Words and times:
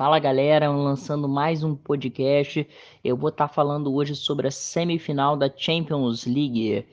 Fala 0.00 0.18
galera, 0.18 0.70
lançando 0.70 1.28
mais 1.28 1.62
um 1.62 1.76
podcast. 1.76 2.66
Eu 3.04 3.18
vou 3.18 3.28
estar 3.28 3.48
tá 3.48 3.52
falando 3.52 3.94
hoje 3.94 4.16
sobre 4.16 4.48
a 4.48 4.50
semifinal 4.50 5.36
da 5.36 5.52
Champions 5.54 6.24
League. 6.24 6.86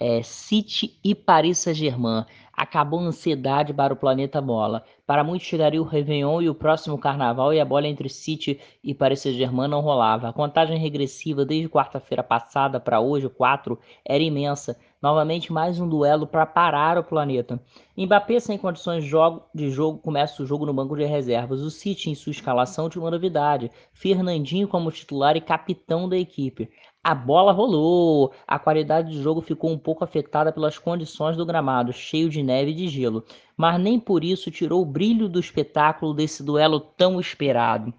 É, 0.00 0.22
City 0.22 0.98
e 1.04 1.14
Paris 1.14 1.58
Saint-Germain. 1.58 2.24
Acabou 2.56 3.00
a 3.00 3.04
ansiedade 3.04 3.72
para 3.74 3.92
o 3.92 3.96
planeta 3.96 4.40
bola. 4.40 4.84
Para 5.06 5.24
muitos 5.24 5.46
chegaria 5.46 5.82
o 5.82 5.84
Réveillon 5.84 6.40
e 6.40 6.48
o 6.48 6.54
próximo 6.54 6.96
carnaval 6.96 7.52
e 7.52 7.60
a 7.60 7.64
bola 7.64 7.88
entre 7.88 8.08
City 8.08 8.60
e 8.82 8.94
Paris 8.94 9.20
Saint-Germain 9.20 9.68
não 9.68 9.80
rolava. 9.80 10.28
A 10.28 10.32
contagem 10.32 10.78
regressiva 10.78 11.44
desde 11.44 11.68
quarta-feira 11.68 12.22
passada 12.22 12.78
para 12.78 13.00
hoje, 13.00 13.28
4, 13.28 13.78
era 14.04 14.22
imensa. 14.22 14.78
Novamente 15.02 15.52
mais 15.52 15.78
um 15.78 15.86
duelo 15.86 16.26
para 16.26 16.46
parar 16.46 16.96
o 16.96 17.04
planeta. 17.04 17.60
Mbappé 17.94 18.40
sem 18.40 18.56
condições 18.56 19.04
de 19.04 19.10
jogo, 19.10 19.42
de 19.54 19.70
jogo 19.70 19.98
começa 19.98 20.42
o 20.42 20.46
jogo 20.46 20.64
no 20.64 20.72
banco 20.72 20.96
de 20.96 21.04
reservas. 21.04 21.60
O 21.60 21.70
City 21.70 22.08
em 22.08 22.14
sua 22.14 22.30
escalação 22.30 22.88
tinha 22.88 23.02
uma 23.02 23.10
novidade. 23.10 23.70
Fernandinho 23.92 24.66
como 24.66 24.90
titular 24.90 25.36
e 25.36 25.42
capitão 25.42 26.08
da 26.08 26.16
equipe. 26.16 26.70
A 27.02 27.14
bola 27.14 27.52
rolou, 27.52 28.32
a 28.48 28.58
qualidade 28.58 29.10
de 29.10 29.22
jogo 29.22 29.42
ficou 29.42 29.70
um 29.70 29.76
pouco 29.76 30.02
afetada 30.02 30.50
pelas 30.50 30.78
condições 30.78 31.36
do 31.36 31.44
gramado, 31.44 31.92
cheio 31.92 32.30
de 32.30 32.40
neve 32.44 32.70
e 32.70 32.74
de 32.74 32.88
gelo, 32.88 33.24
mas 33.56 33.80
nem 33.80 33.98
por 33.98 34.22
isso 34.22 34.50
tirou 34.50 34.82
o 34.82 34.86
brilho 34.86 35.28
do 35.28 35.40
espetáculo 35.40 36.14
desse 36.14 36.42
duelo 36.42 36.78
tão 36.78 37.18
esperado. 37.18 37.92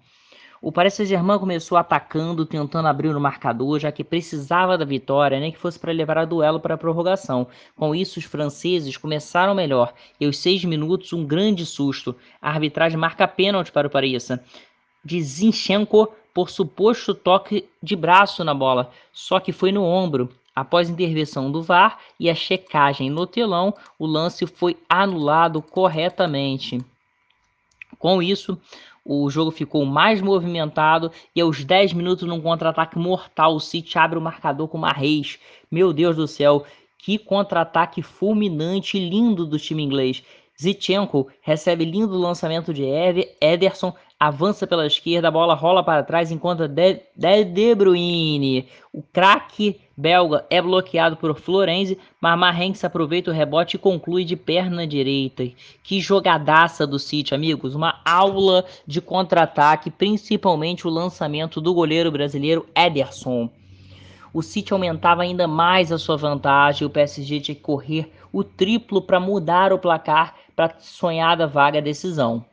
O 0.60 0.72
Paris 0.72 0.94
Saint-Germain 0.94 1.38
começou 1.38 1.76
atacando, 1.76 2.46
tentando 2.46 2.88
abrir 2.88 3.14
o 3.14 3.20
marcador, 3.20 3.78
já 3.78 3.92
que 3.92 4.02
precisava 4.02 4.78
da 4.78 4.84
vitória, 4.84 5.38
nem 5.38 5.52
que 5.52 5.58
fosse 5.58 5.78
para 5.78 5.92
levar 5.92 6.18
a 6.18 6.24
duelo 6.24 6.58
para 6.58 6.74
a 6.74 6.78
prorrogação. 6.78 7.46
Com 7.76 7.94
isso, 7.94 8.18
os 8.18 8.24
franceses 8.24 8.96
começaram 8.96 9.54
melhor, 9.54 9.92
e 10.18 10.24
aos 10.24 10.38
seis 10.38 10.64
minutos, 10.64 11.12
um 11.12 11.24
grande 11.24 11.66
susto. 11.66 12.16
A 12.40 12.50
arbitragem 12.50 12.98
marca 12.98 13.28
pênalti 13.28 13.70
para 13.70 13.86
o 13.86 13.90
Paris. 13.90 14.28
De 15.04 15.22
Zinchenko 15.22 16.10
por 16.34 16.50
suposto 16.50 17.14
toque 17.14 17.66
de 17.82 17.94
braço 17.94 18.42
na 18.42 18.52
bola, 18.52 18.90
só 19.12 19.40
que 19.40 19.52
foi 19.52 19.72
no 19.72 19.82
ombro. 19.82 20.28
Após 20.56 20.88
intervenção 20.88 21.52
do 21.52 21.62
VAR 21.62 21.98
e 22.18 22.30
a 22.30 22.34
checagem 22.34 23.10
no 23.10 23.26
telão, 23.26 23.74
o 23.98 24.06
lance 24.06 24.46
foi 24.46 24.74
anulado 24.88 25.60
corretamente. 25.60 26.82
Com 27.98 28.22
isso, 28.22 28.58
o 29.04 29.28
jogo 29.28 29.50
ficou 29.50 29.84
mais 29.84 30.22
movimentado 30.22 31.12
e 31.34 31.42
aos 31.42 31.62
10 31.62 31.92
minutos 31.92 32.26
num 32.26 32.40
contra-ataque 32.40 32.98
mortal, 32.98 33.54
o 33.54 33.60
City 33.60 33.98
abre 33.98 34.18
o 34.18 34.22
marcador 34.22 34.66
com 34.66 34.78
uma 34.78 34.92
Reis. 34.92 35.38
Meu 35.70 35.92
Deus 35.92 36.16
do 36.16 36.26
céu, 36.26 36.64
que 36.98 37.18
contra-ataque 37.18 38.00
fulminante 38.00 38.96
e 38.96 39.08
lindo 39.10 39.44
do 39.44 39.58
time 39.58 39.82
inglês. 39.82 40.24
Zichenko 40.58 41.28
recebe 41.42 41.84
lindo 41.84 42.16
lançamento 42.16 42.72
de 42.72 42.82
Ederson, 43.40 43.94
avança 44.18 44.66
pela 44.66 44.86
esquerda, 44.86 45.28
a 45.28 45.30
bola 45.30 45.52
rola 45.52 45.84
para 45.84 46.02
trás, 46.02 46.30
enquanto 46.30 46.66
De, 46.66 47.02
De, 47.14 47.44
De 47.44 47.74
Bruyne, 47.74 48.66
o 48.90 49.02
craque 49.02 49.78
belga, 49.96 50.44
é 50.50 50.60
bloqueado 50.60 51.16
por 51.16 51.34
Florenzi, 51.34 51.98
mas 52.20 52.38
Marrenques 52.38 52.84
aproveita 52.84 53.30
o 53.30 53.34
rebote 53.34 53.76
e 53.76 53.78
conclui 53.78 54.24
de 54.24 54.36
perna 54.36 54.86
direita. 54.86 55.48
Que 55.82 56.00
jogadaça 56.00 56.86
do 56.86 56.98
City, 56.98 57.34
amigos, 57.34 57.74
uma 57.74 58.00
aula 58.04 58.64
de 58.86 59.00
contra-ataque, 59.00 59.90
principalmente 59.90 60.86
o 60.86 60.90
lançamento 60.90 61.60
do 61.60 61.72
goleiro 61.72 62.10
brasileiro 62.10 62.66
Ederson. 62.74 63.48
O 64.32 64.42
City 64.42 64.72
aumentava 64.72 65.22
ainda 65.22 65.48
mais 65.48 65.90
a 65.90 65.98
sua 65.98 66.16
vantagem, 66.16 66.86
o 66.86 66.90
PSG 66.90 67.40
tinha 67.40 67.54
que 67.54 67.62
correr 67.62 68.12
o 68.30 68.44
triplo 68.44 69.00
para 69.00 69.18
mudar 69.18 69.72
o 69.72 69.78
placar 69.78 70.34
para 70.54 70.66
a 70.66 70.80
sonhada 70.80 71.46
vaga 71.46 71.80
decisão. 71.80 72.44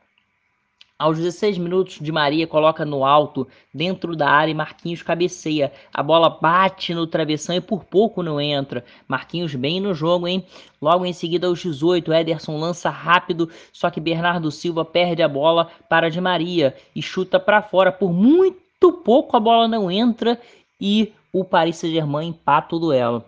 Aos 0.96 1.18
16 1.18 1.58
minutos, 1.58 1.98
de 2.00 2.12
Maria 2.12 2.46
coloca 2.46 2.84
no 2.84 3.04
alto, 3.04 3.48
dentro 3.72 4.14
da 4.14 4.30
área, 4.30 4.52
e 4.52 4.54
Marquinhos 4.54 5.02
cabeceia. 5.02 5.72
A 5.92 6.04
bola 6.04 6.30
bate 6.30 6.94
no 6.94 7.04
travessão 7.04 7.56
e 7.56 7.60
por 7.60 7.82
pouco 7.82 8.22
não 8.22 8.40
entra. 8.40 8.84
Marquinhos 9.08 9.56
bem 9.56 9.80
no 9.80 9.92
jogo, 9.92 10.28
hein? 10.28 10.46
Logo 10.80 11.04
em 11.04 11.12
seguida, 11.12 11.48
aos 11.48 11.60
18, 11.60 12.12
Ederson 12.12 12.56
lança 12.60 12.90
rápido, 12.90 13.50
só 13.72 13.90
que 13.90 13.98
Bernardo 13.98 14.52
Silva 14.52 14.84
perde 14.84 15.20
a 15.20 15.28
bola 15.28 15.68
para 15.88 16.08
de 16.08 16.20
Maria 16.20 16.76
e 16.94 17.02
chuta 17.02 17.40
para 17.40 17.60
fora. 17.60 17.90
Por 17.90 18.12
muito 18.12 18.92
pouco 18.92 19.36
a 19.36 19.40
bola 19.40 19.66
não 19.66 19.90
entra 19.90 20.40
e 20.80 21.12
o 21.32 21.44
Paris 21.44 21.76
Saint-Germain 21.78 22.28
empata 22.28 22.76
o 22.76 22.78
duelo. 22.78 23.24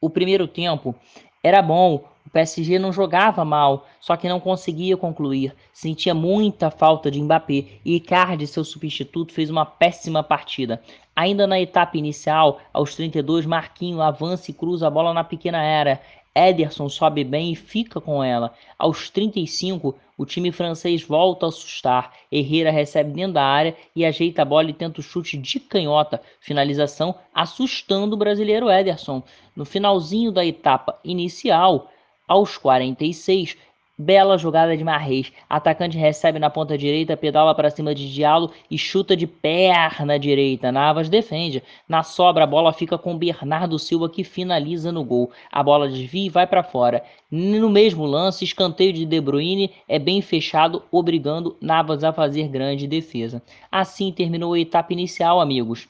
O 0.00 0.08
primeiro 0.08 0.46
tempo 0.46 0.94
era 1.42 1.60
bom, 1.60 2.04
o 2.28 2.30
PSG 2.30 2.78
não 2.78 2.92
jogava 2.92 3.42
mal, 3.42 3.86
só 3.98 4.14
que 4.14 4.28
não 4.28 4.38
conseguia 4.38 4.98
concluir. 4.98 5.54
Sentia 5.72 6.12
muita 6.12 6.70
falta 6.70 7.10
de 7.10 7.22
Mbappé 7.22 7.80
e 7.82 7.96
Icardi, 7.96 8.46
seu 8.46 8.62
substituto, 8.62 9.32
fez 9.32 9.48
uma 9.48 9.64
péssima 9.64 10.22
partida. 10.22 10.82
Ainda 11.16 11.46
na 11.46 11.58
etapa 11.58 11.96
inicial, 11.96 12.60
aos 12.70 12.94
32, 12.94 13.46
Marquinho 13.46 14.02
avança 14.02 14.50
e 14.50 14.54
cruza 14.54 14.86
a 14.86 14.90
bola 14.90 15.14
na 15.14 15.24
pequena 15.24 15.58
área. 15.58 16.02
Ederson 16.34 16.90
sobe 16.90 17.24
bem 17.24 17.50
e 17.52 17.56
fica 17.56 17.98
com 17.98 18.22
ela. 18.22 18.52
Aos 18.78 19.08
35, 19.08 19.96
o 20.18 20.26
time 20.26 20.52
francês 20.52 21.02
volta 21.02 21.46
a 21.46 21.48
assustar. 21.48 22.12
Herrera 22.30 22.70
recebe 22.70 23.10
dentro 23.10 23.32
da 23.32 23.42
área 23.42 23.74
e 23.96 24.04
ajeita 24.04 24.42
a 24.42 24.44
bola 24.44 24.68
e 24.68 24.74
tenta 24.74 25.00
o 25.00 25.02
chute 25.02 25.38
de 25.38 25.58
canhota. 25.58 26.20
Finalização 26.40 27.14
assustando 27.34 28.16
o 28.16 28.18
brasileiro 28.18 28.70
Ederson. 28.70 29.22
No 29.56 29.64
finalzinho 29.64 30.30
da 30.30 30.44
etapa 30.44 30.98
inicial, 31.02 31.90
aos 32.28 32.58
46, 32.58 33.56
bela 33.98 34.38
jogada 34.38 34.76
de 34.76 34.84
Marreis. 34.84 35.32
Atacante 35.48 35.98
recebe 35.98 36.38
na 36.38 36.48
ponta 36.48 36.78
direita, 36.78 37.16
pedala 37.16 37.54
para 37.54 37.70
cima 37.70 37.94
de 37.94 38.12
Diallo 38.12 38.52
e 38.70 38.78
chuta 38.78 39.16
de 39.16 39.26
perna 39.26 40.18
direita. 40.18 40.70
Navas 40.70 41.08
defende. 41.08 41.62
Na 41.88 42.04
sobra, 42.04 42.44
a 42.44 42.46
bola 42.46 42.72
fica 42.72 42.96
com 42.96 43.18
Bernardo 43.18 43.78
Silva 43.78 44.08
que 44.08 44.22
finaliza 44.22 44.92
no 44.92 45.02
gol. 45.02 45.32
A 45.50 45.62
bola 45.62 45.88
desvia 45.88 46.26
e 46.26 46.30
vai 46.30 46.46
para 46.46 46.62
fora. 46.62 47.02
No 47.28 47.68
mesmo 47.68 48.06
lance, 48.06 48.44
escanteio 48.44 48.92
de 48.92 49.04
De 49.04 49.20
Bruyne 49.20 49.72
é 49.88 49.98
bem 49.98 50.22
fechado, 50.22 50.84
obrigando 50.92 51.56
Navas 51.60 52.04
a 52.04 52.12
fazer 52.12 52.46
grande 52.48 52.86
defesa. 52.86 53.42
Assim 53.72 54.12
terminou 54.12 54.52
a 54.54 54.60
etapa 54.60 54.92
inicial, 54.92 55.40
amigos. 55.40 55.88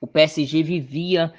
O 0.00 0.06
PSG 0.06 0.62
vivia 0.62 1.32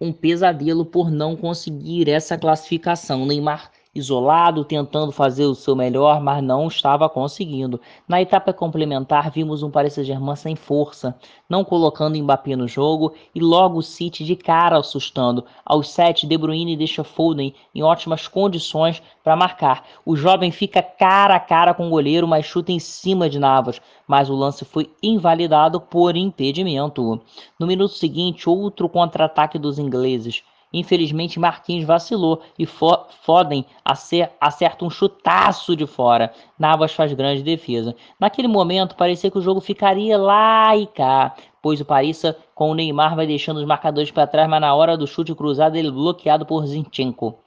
um 0.00 0.12
pesadelo 0.12 0.84
por 0.84 1.10
não 1.10 1.36
conseguir 1.36 2.08
essa 2.08 2.36
classificação. 2.36 3.26
Neymar 3.26 3.70
isolado, 3.96 4.64
tentando 4.64 5.10
fazer 5.10 5.46
o 5.46 5.54
seu 5.54 5.74
melhor, 5.74 6.20
mas 6.20 6.42
não 6.42 6.68
estava 6.68 7.08
conseguindo. 7.08 7.80
Na 8.06 8.20
etapa 8.20 8.52
complementar, 8.52 9.30
vimos 9.30 9.62
um 9.62 9.70
Paris 9.70 9.94
Saint-Germain 9.94 10.36
sem 10.36 10.54
força, 10.54 11.18
não 11.48 11.64
colocando 11.64 12.18
Mbappé 12.18 12.56
no 12.56 12.68
jogo 12.68 13.14
e 13.34 13.40
logo 13.40 13.78
o 13.78 13.82
City 13.82 14.24
de 14.24 14.36
cara 14.36 14.78
assustando. 14.78 15.44
Aos 15.64 15.88
7, 15.90 16.26
De 16.26 16.36
Bruyne 16.36 16.76
deixa 16.76 17.02
Foden 17.02 17.54
em 17.74 17.82
ótimas 17.82 18.28
condições 18.28 19.02
para 19.24 19.36
marcar. 19.36 19.84
O 20.04 20.14
jovem 20.14 20.50
fica 20.50 20.82
cara 20.82 21.36
a 21.36 21.40
cara 21.40 21.72
com 21.72 21.86
o 21.86 21.90
goleiro, 21.90 22.28
mas 22.28 22.46
chuta 22.46 22.72
em 22.72 22.78
cima 22.78 23.28
de 23.30 23.38
Navas, 23.38 23.80
mas 24.06 24.28
o 24.28 24.34
lance 24.34 24.64
foi 24.64 24.90
invalidado 25.02 25.80
por 25.80 26.16
impedimento. 26.16 27.20
No 27.58 27.66
minuto 27.66 27.94
seguinte, 27.94 28.48
outro 28.48 28.88
contra-ataque 28.88 29.58
dos 29.58 29.78
ingleses. 29.78 30.42
Infelizmente, 30.72 31.38
Marquinhos 31.38 31.84
vacilou 31.84 32.42
e 32.58 32.66
Foden 32.66 33.64
acerta 33.84 34.84
um 34.84 34.90
chutaço 34.90 35.74
de 35.76 35.86
fora. 35.86 36.32
Navas 36.58 36.92
faz 36.92 37.12
grande 37.12 37.42
defesa. 37.42 37.94
Naquele 38.18 38.48
momento, 38.48 38.96
parecia 38.96 39.30
que 39.30 39.38
o 39.38 39.42
jogo 39.42 39.60
ficaria 39.60 40.18
lá 40.18 40.76
e 40.76 40.86
cá, 40.86 41.34
pois 41.62 41.80
o 41.80 41.84
Paris 41.84 42.22
com 42.54 42.70
o 42.70 42.74
Neymar 42.74 43.16
vai 43.16 43.26
deixando 43.26 43.58
os 43.58 43.64
marcadores 43.64 44.10
para 44.10 44.26
trás, 44.26 44.48
mas 44.48 44.60
na 44.60 44.74
hora 44.74 44.96
do 44.96 45.06
chute 45.06 45.34
cruzado 45.34 45.76
ele 45.76 45.88
é 45.88 45.90
bloqueado 45.90 46.44
por 46.44 46.66
Zinchenko. 46.66 47.38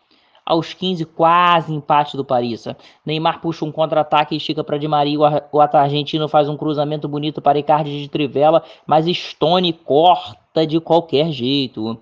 Aos 0.45 0.73
15, 0.73 1.05
quase 1.05 1.71
empate 1.71 2.17
do 2.17 2.25
Paris. 2.25 2.65
Neymar 3.05 3.39
puxa 3.39 3.63
um 3.63 3.71
contra-ataque 3.71 4.33
e 4.33 4.37
estica 4.37 4.63
para 4.63 4.79
Di 4.79 4.87
Maria. 4.87 5.19
O 5.51 5.59
argentino 5.61 6.27
faz 6.27 6.49
um 6.49 6.57
cruzamento 6.57 7.07
bonito 7.07 7.39
para 7.39 7.59
Icardi 7.59 8.01
de 8.01 8.09
Trivela, 8.09 8.63
mas 8.87 9.05
Stone 9.05 9.71
corta 9.73 10.65
de 10.65 10.79
qualquer 10.79 11.31
jeito. 11.31 12.01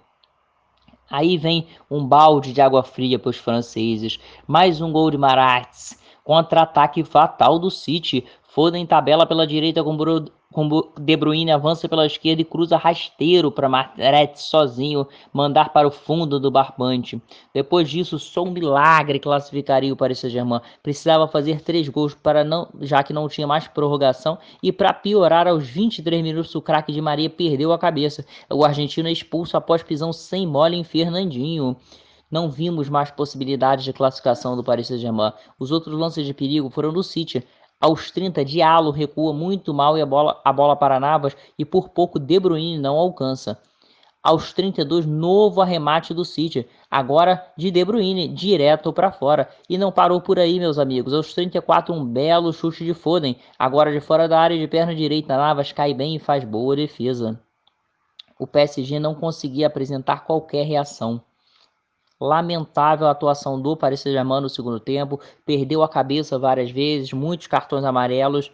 Aí 1.10 1.38
vem 1.38 1.68
um 1.90 2.06
balde 2.06 2.54
de 2.54 2.62
água 2.62 2.84
fria 2.84 3.18
para 3.18 3.30
os 3.30 3.38
franceses. 3.38 4.20
Mais 4.46 4.82
um 4.82 4.92
gol 4.92 5.10
de 5.10 5.18
Maratz. 5.18 5.98
Contra-ataque 6.24 7.04
fatal 7.04 7.58
do 7.58 7.72
City. 7.72 8.26
Foden 8.58 8.88
tabela 8.88 9.24
pela 9.24 9.46
direita 9.46 9.84
com, 9.84 9.96
Bru 9.96 10.26
com 10.52 10.68
De 11.00 11.16
Bruyne, 11.16 11.52
avança 11.52 11.88
pela 11.88 12.08
esquerda 12.08 12.42
e 12.42 12.44
cruza 12.44 12.76
rasteiro 12.76 13.52
para 13.52 13.70
Maratz 13.70 14.46
sozinho 14.50 15.08
mandar 15.32 15.72
para 15.72 15.88
o 15.88 15.92
fundo 15.92 16.40
do 16.40 16.50
barbante. 16.50 17.22
Depois 17.54 17.88
disso, 17.88 18.18
só 18.18 18.42
um 18.42 18.50
milagre 18.50 19.20
classificaria 19.20 19.94
o 19.94 19.96
Paris 19.96 20.18
Saint-Germain. 20.18 20.60
Precisava 20.82 21.28
fazer 21.28 21.62
três 21.62 21.88
gols 21.88 22.16
para 22.16 22.44
não, 22.44 22.68
já 22.82 23.04
que 23.04 23.14
não 23.14 23.30
tinha 23.30 23.46
mais 23.46 23.68
prorrogação 23.68 24.40
e 24.64 24.72
para 24.72 24.92
piorar 24.92 25.48
aos 25.48 25.64
23 25.68 26.24
minutos 26.24 26.56
o 26.56 26.62
craque 26.62 26.92
de 26.92 27.00
Maria 27.00 27.30
perdeu 27.30 27.72
a 27.72 27.78
cabeça. 27.78 28.26
O 28.50 28.66
argentino 28.66 29.08
é 29.08 29.12
expulso 29.12 29.56
após 29.56 29.84
pisão 29.84 30.12
sem 30.12 30.48
mole 30.48 30.76
em 30.76 30.84
Fernandinho 30.84 31.78
não 32.30 32.50
vimos 32.50 32.90
mais 32.90 33.10
possibilidades 33.10 33.86
de 33.86 33.94
classificação 33.94 34.58
do 34.58 34.64
Paris 34.64 34.88
Saint-Germain. 34.88 35.32
Os 35.58 35.72
outros 35.72 35.98
lances 35.98 36.26
de 36.26 36.34
perigo 36.34 36.70
foram 36.70 36.92
do 36.92 37.02
City. 37.02 37.42
Aos 37.80 38.10
30, 38.10 38.44
Diallo 38.44 38.90
recua 38.90 39.32
muito 39.34 39.74
mal 39.74 39.98
e 39.98 40.02
a 40.02 40.06
bola, 40.06 40.42
a 40.44 40.52
bola 40.52 40.76
para 40.76 41.00
Navas 41.00 41.38
e 41.60 41.64
por 41.64 41.90
pouco 41.90 42.18
De 42.18 42.40
Bruyne 42.40 42.80
não 42.80 42.96
alcança. 42.96 43.60
Aos 44.24 44.52
32, 44.52 45.06
novo 45.06 45.62
arremate 45.62 46.14
do 46.14 46.26
City, 46.26 46.68
agora 46.90 47.46
de 47.56 47.70
De 47.70 47.86
Bruyne, 47.86 48.28
direto 48.28 48.92
para 48.92 49.12
fora. 49.12 49.48
E 49.70 49.78
não 49.78 49.92
parou 49.92 50.20
por 50.20 50.40
aí, 50.40 50.60
meus 50.60 50.80
amigos. 50.80 51.14
Aos 51.14 51.34
34, 51.34 51.94
um 51.94 52.04
belo 52.04 52.52
chute 52.52 52.84
de 52.84 52.94
Foden, 52.94 53.38
agora 53.58 53.92
de 53.92 54.02
fora 54.02 54.28
da 54.28 54.40
área 54.40 54.58
de 54.58 54.68
perna 54.68 54.94
direita. 54.94 55.38
Navas 55.38 55.72
cai 55.72 55.94
bem 55.94 56.16
e 56.16 56.20
faz 56.20 56.44
boa 56.44 56.76
defesa. 56.76 57.40
O 58.40 58.46
PSG 58.46 59.00
não 59.00 59.16
conseguia 59.16 59.68
apresentar 59.68 60.26
qualquer 60.26 60.66
reação. 60.66 61.22
Lamentável 62.20 63.08
a 63.08 63.12
atuação 63.12 63.62
do 63.62 63.76
Paris 63.76 64.02
Saint-Germain 64.02 64.42
no 64.42 64.50
segundo 64.50 64.80
tempo, 64.80 65.20
perdeu 65.46 65.84
a 65.84 65.90
cabeça 65.90 66.40
várias 66.40 66.72
vezes, 66.72 67.14
muitos 67.14 67.48
cartões 67.48 67.84
amarelos 67.84 68.52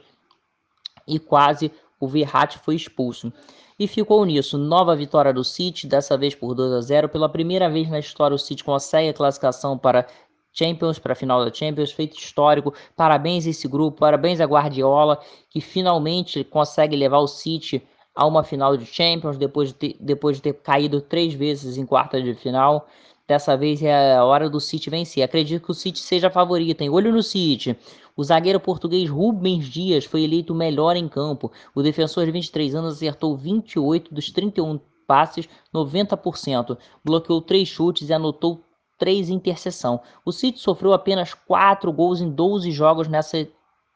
e 1.08 1.20
quase 1.20 1.72
o 2.00 2.08
Verratti 2.08 2.60
foi 2.60 2.76
expulso. 2.76 3.32
E 3.80 3.88
ficou 3.88 4.24
nisso, 4.26 4.58
nova 4.58 4.96
vitória 4.96 5.34
do 5.34 5.44
City, 5.44 5.88
dessa 5.88 6.18
vez 6.18 6.36
por 6.36 6.54
2 6.54 6.74
a 6.74 6.82
0. 6.82 7.10
Pela 7.10 7.28
primeira 7.28 7.70
vez 7.70 7.90
na 7.90 8.00
história 8.00 8.36
o 8.36 8.40
City 8.40 8.64
consegue 8.64 9.10
a 9.10 9.14
classificação 9.14 9.78
para 9.78 10.06
Champions, 10.52 11.00
para 11.00 11.14
a 11.14 11.16
final 11.16 11.44
da 11.44 11.52
Champions, 11.52 11.92
feito 11.92 12.18
histórico. 12.18 12.74
Parabéns 12.96 13.48
a 13.48 13.50
esse 13.50 13.68
grupo, 13.68 14.00
parabéns 14.00 14.40
a 14.40 14.46
Guardiola, 14.46 15.20
que 15.50 15.60
finalmente 15.60 16.44
consegue 16.44 16.96
levar 16.96 17.20
o 17.20 17.28
City 17.28 17.82
a 18.16 18.28
uma 18.28 18.44
final 18.44 18.78
de 18.78 18.86
Champions, 18.86 19.38
depois 19.38 19.70
de 19.70 19.76
ter, 19.76 19.98
depois 20.00 20.38
de 20.38 20.44
ter 20.44 20.54
caído 20.54 21.02
três 21.02 21.34
vezes 21.34 21.78
em 21.78 21.86
quarta 21.86 22.22
de 22.22 22.36
final. 22.36 22.88
Dessa 23.28 23.56
vez 23.56 23.82
é 23.82 24.16
a 24.16 24.26
hora 24.26 24.50
do 24.50 24.60
City 24.60 24.90
vencer. 24.90 25.24
Acredito 25.24 25.64
que 25.64 25.72
o 25.72 25.74
City 25.74 26.00
seja 26.00 26.30
favorito, 26.30 26.82
hein? 26.82 26.90
Olho 26.90 27.12
no 27.12 27.24
City. 27.24 27.78
O 28.18 28.24
zagueiro 28.24 28.60
português 28.60 29.10
Rubens 29.10 29.66
Dias 29.66 30.04
foi 30.06 30.24
eleito 30.24 30.54
o 30.54 30.56
melhor 30.56 30.96
em 30.98 31.08
campo. 31.08 31.52
O 31.74 31.82
defensor 31.82 32.26
de 32.26 32.32
23 32.32 32.76
anos 32.76 32.96
acertou 32.96 33.36
28 33.38 34.14
dos 34.14 34.30
31 34.30 34.80
passes, 35.08 35.48
90%. 35.74 36.78
Bloqueou 37.04 37.42
3 37.42 37.68
chutes 37.68 38.10
e 38.10 38.14
anotou 38.14 38.62
3 39.00 39.30
interseção. 39.30 40.02
O 40.26 40.32
City 40.32 40.60
sofreu 40.60 40.92
apenas 40.94 41.34
4 41.34 41.92
gols 41.94 42.20
em 42.20 42.30
12 42.30 42.72
jogos 42.72 43.08
nessa 43.08 43.48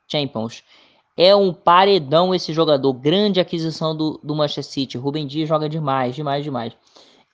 Champions. 0.09 0.63
É 1.18 1.35
um 1.35 1.51
paredão 1.51 2.33
esse 2.33 2.53
jogador. 2.53 2.94
Grande 2.94 3.41
aquisição 3.41 3.95
do, 3.95 4.19
do 4.24 4.35
Manchester 4.35 4.63
City. 4.63 4.97
Rubem 4.97 5.27
Dias 5.27 5.50
joga 5.50 5.68
demais, 5.68 6.15
demais, 6.15 6.44
demais. 6.44 6.77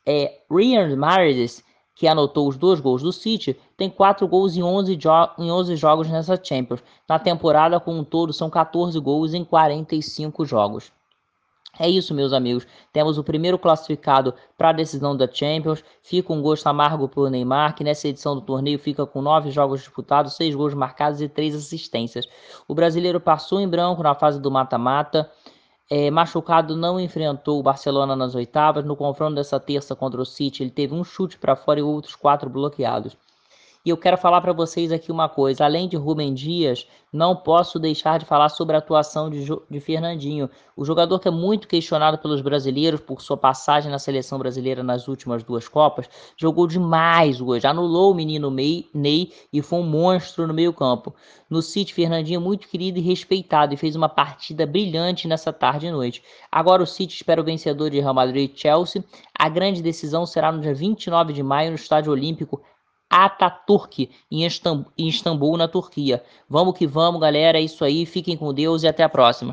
É, 0.06 0.40
Ryan 0.50 0.96
Mahrez 0.96 1.64
que 1.96 2.08
anotou 2.08 2.48
os 2.48 2.58
dois 2.58 2.80
gols 2.80 3.02
do 3.02 3.12
City, 3.12 3.58
tem 3.78 3.90
quatro 3.90 4.28
gols 4.28 4.56
em 4.56 4.64
11, 4.64 4.98
em 5.38 5.52
11 5.52 5.76
jogos 5.76 6.10
nessa 6.10 6.40
Champions. 6.42 6.84
Na 7.08 7.20
temporada, 7.20 7.80
como 7.80 8.00
um 8.00 8.04
todo, 8.04 8.34
são 8.34 8.50
14 8.50 9.00
gols 9.00 9.34
em 9.34 9.44
45 9.44 10.46
jogos. 10.46 10.92
É 11.80 11.90
isso, 11.90 12.14
meus 12.14 12.34
amigos. 12.34 12.68
Temos 12.92 13.18
o 13.18 13.24
primeiro 13.24 13.58
classificado 13.58 14.36
para 14.56 14.70
a 14.70 14.74
decisão 14.74 15.18
da 15.18 15.28
Champions. 15.28 15.84
Fica 16.04 16.32
um 16.32 16.40
gosto 16.40 16.68
amargo 16.68 17.08
para 17.08 17.22
o 17.22 17.30
Neymar, 17.30 17.74
que 17.76 17.84
nessa 17.84 18.08
edição 18.08 18.36
do 18.36 18.42
torneio 18.42 18.78
fica 18.78 19.08
com 19.08 19.24
nove 19.24 19.50
jogos 19.50 19.82
disputados, 19.82 20.36
seis 20.36 20.54
gols 20.54 20.76
marcados 20.76 21.20
e 21.20 21.28
três 21.28 21.56
assistências. 21.56 22.28
O 22.68 22.76
brasileiro 22.76 23.20
passou 23.20 23.60
em 23.60 23.68
branco 23.68 24.04
na 24.04 24.14
fase 24.14 24.40
do 24.40 24.52
mata-mata. 24.52 25.32
É, 25.90 26.12
machucado 26.12 26.76
não 26.76 27.00
enfrentou 27.00 27.58
o 27.60 27.64
Barcelona 27.64 28.16
nas 28.18 28.36
oitavas. 28.36 28.84
No 28.84 28.98
confronto 28.98 29.36
dessa 29.36 29.60
terça 29.62 29.96
contra 29.96 30.22
o 30.22 30.26
City, 30.26 30.62
ele 30.64 30.72
teve 30.72 30.94
um 30.94 31.04
chute 31.06 31.38
para 31.38 31.56
fora 31.56 31.80
e 31.80 31.84
outros 31.84 32.16
quatro 32.16 32.50
bloqueados. 32.50 33.16
E 33.86 33.90
eu 33.90 33.98
quero 33.98 34.18
falar 34.18 34.40
para 34.40 34.54
vocês 34.54 34.94
aqui 34.94 35.12
uma 35.12 35.28
coisa: 35.28 35.66
além 35.66 35.90
de 35.90 35.98
Rubem 35.98 36.34
Dias, 36.34 36.88
não 37.12 37.36
posso 37.36 37.78
deixar 37.78 38.18
de 38.18 38.26
falar 38.26 38.48
sobre 38.48 38.78
a 38.78 38.80
atuação 38.80 39.30
de, 39.30 39.46
de 39.70 39.80
Fernandinho, 39.82 40.50
o 40.74 40.86
jogador 40.86 41.20
que 41.20 41.28
é 41.28 41.32
muito 41.32 41.68
questionado 41.68 42.18
pelos 42.18 42.40
brasileiros 42.40 43.02
por 43.02 43.22
sua 43.22 43.36
passagem 43.36 43.92
na 43.92 44.00
seleção 44.00 44.40
brasileira 44.40 44.82
nas 44.82 45.10
últimas 45.10 45.44
duas 45.44 45.68
Copas. 45.68 46.10
Jogou 46.38 46.66
demais 46.66 47.42
hoje, 47.42 47.68
anulou 47.68 48.14
o 48.14 48.16
menino 48.16 48.50
Ney 48.50 49.34
e 49.52 49.62
foi 49.62 49.80
um 49.80 49.84
monstro 49.84 50.48
no 50.48 50.54
meio-campo. 50.54 51.14
No 51.50 51.62
City, 51.62 51.94
Fernandinho 51.94 52.38
é 52.38 52.44
muito 52.44 52.70
querido 52.70 53.00
e 53.00 53.02
respeitado 53.02 53.74
e 53.74 53.78
fez 53.78 53.98
uma 53.98 54.08
partida 54.08 54.66
brilhante 54.66 55.28
nessa 55.28 55.52
tarde 55.52 55.88
e 55.88 55.92
noite. 55.92 56.24
Agora 56.50 56.82
o 56.82 56.88
City 56.88 57.16
espera 57.16 57.42
o 57.42 57.44
vencedor 57.44 57.90
de 57.90 58.00
Real 58.00 58.14
Madrid 58.14 58.50
e 58.50 58.58
Chelsea. 58.58 59.04
A 59.38 59.50
grande 59.50 59.82
decisão 59.82 60.26
será 60.26 60.54
no 60.54 60.62
dia 60.62 60.74
29 60.74 61.34
de 61.34 61.44
maio 61.44 61.72
no 61.72 61.76
Estádio 61.76 62.14
Olímpico 62.14 62.62
Ataturk, 63.16 64.10
em 64.32 64.48
Istambul, 64.98 65.56
na 65.56 65.68
Turquia. 65.68 66.24
Vamos 66.50 66.76
que 66.76 66.88
vamos, 66.88 67.22
galera. 67.22 67.60
É 67.60 67.62
isso 67.62 67.86
aí. 67.86 68.08
Fiquem 68.08 68.36
com 68.36 68.52
Deus 68.52 68.82
e 68.82 68.88
até 68.88 69.04
a 69.04 69.10
próxima. 69.10 69.34